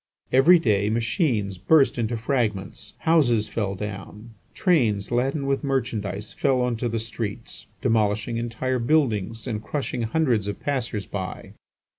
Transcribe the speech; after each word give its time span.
Every 0.33 0.57
day, 0.57 0.89
machines 0.89 1.59
burst 1.59 1.99
into 1.99 2.17
fragments, 2.17 2.95
houses 3.01 3.47
fell 3.47 3.75
down, 3.75 4.33
trains 4.55 5.11
laden 5.11 5.45
with 5.45 5.63
merchandise 5.63 6.33
fell 6.33 6.61
on 6.61 6.75
to 6.77 6.89
the 6.89 6.97
streets, 6.97 7.67
demolishing 7.83 8.37
entire 8.37 8.79
buildings 8.79 9.45
and 9.45 9.61
crushing 9.61 10.01
hundreds 10.01 10.47
of 10.47 10.59
passers 10.59 11.05
by. 11.05 11.53